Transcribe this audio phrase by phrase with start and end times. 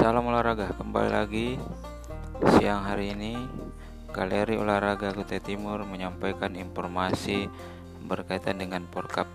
[0.00, 1.60] Salam olahraga, kembali lagi
[2.56, 3.36] siang hari ini.
[4.08, 7.52] Galeri Olahraga Kutai Timur menyampaikan informasi
[8.08, 9.28] berkaitan dengan Porkap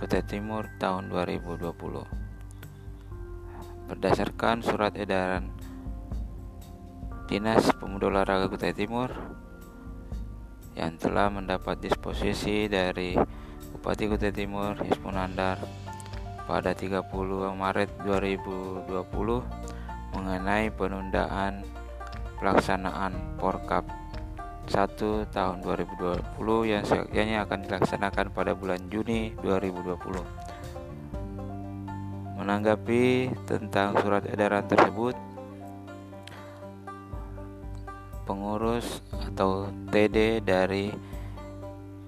[0.00, 5.52] Kutai Timur tahun 2020 Berdasarkan surat edaran
[7.28, 9.12] Dinas Pemuda Olahraga Kutai Timur
[10.80, 13.20] yang telah mendapat disposisi dari
[13.68, 15.83] Bupati Kutai Timur Hismunandar
[16.44, 17.08] pada 30
[17.56, 18.92] Maret 2020
[20.14, 21.66] mengenai penundaan
[22.38, 23.84] pelaksanaan Porkap
[24.68, 32.40] 1 tahun 2020 yang sekiannya akan dilaksanakan pada bulan Juni 2020.
[32.40, 35.16] Menanggapi tentang surat edaran tersebut,
[38.24, 40.88] pengurus atau TD dari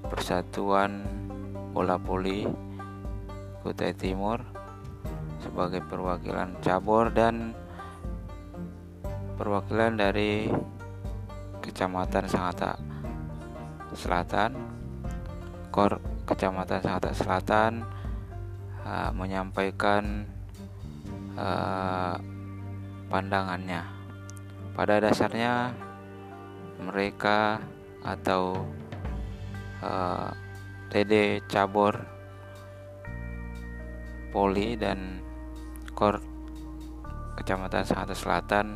[0.07, 1.03] Persatuan
[1.77, 2.49] Bola Poli
[3.67, 4.39] Kutai Timur
[5.43, 7.51] sebagai perwakilan cabur dan
[9.35, 10.47] perwakilan dari
[11.59, 12.79] Kecamatan Sangatta
[13.91, 14.55] Selatan.
[15.75, 15.99] Kor
[16.31, 17.83] Kecamatan Sangatta Selatan
[18.87, 20.23] uh, menyampaikan
[21.35, 22.15] uh,
[23.11, 23.83] pandangannya.
[24.79, 25.75] Pada dasarnya
[26.87, 27.59] mereka
[28.07, 28.63] atau
[29.83, 30.31] uh,
[30.95, 32.16] TD cabur
[34.31, 35.21] Poli dan
[35.97, 36.21] Kor
[37.37, 38.67] Kecamatan Sangatta Selatan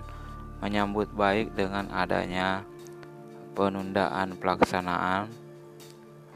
[0.61, 2.63] menyambut baik dengan adanya
[3.57, 5.33] penundaan pelaksanaan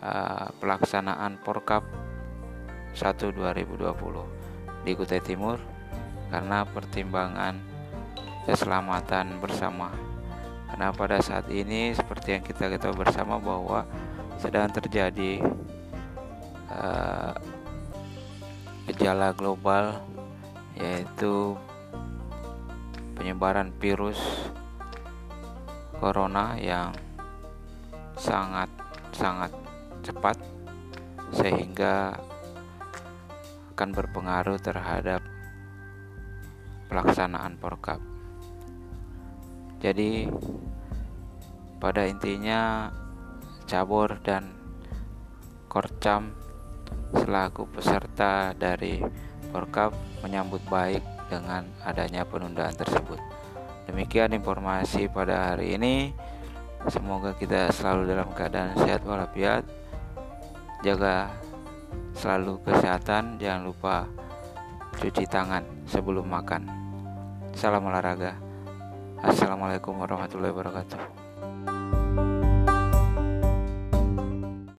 [0.01, 1.85] uh, pelaksanaan Porkap
[2.97, 5.59] 1 2020 di Kutai Timur
[6.29, 7.59] karena pertimbangan
[8.45, 9.93] keselamatan bersama.
[10.69, 13.87] Karena pada saat ini seperti yang kita ketahui bersama bahwa
[14.43, 15.41] sedang terjadi
[16.69, 17.33] uh,
[18.85, 20.01] gejala global
[20.77, 21.57] yaitu
[23.17, 24.21] penyebaran virus
[25.97, 26.93] corona yang
[28.19, 28.69] sangat
[29.15, 29.49] sangat
[30.05, 30.37] cepat
[31.33, 32.13] sehingga
[33.75, 35.25] akan berpengaruh terhadap
[36.87, 37.99] pelaksanaan Porkap.
[39.83, 40.31] Jadi
[41.83, 42.93] pada intinya
[43.67, 44.55] cabur dan
[45.67, 46.44] korcam
[47.19, 48.99] selaku peserta dari
[49.55, 49.95] Porkap
[50.27, 50.99] menyambut baik
[51.31, 53.23] dengan adanya penundaan tersebut.
[53.87, 56.11] Demikian informasi pada hari ini.
[56.91, 59.63] Semoga kita selalu dalam keadaan sehat walafiat.
[60.83, 61.31] Jaga
[62.19, 64.11] selalu kesehatan, jangan lupa
[64.99, 66.67] cuci tangan sebelum makan.
[67.55, 68.35] Salam olahraga.
[69.23, 72.34] Assalamualaikum warahmatullahi wabarakatuh.